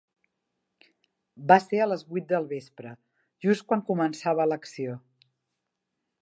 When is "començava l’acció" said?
3.91-4.97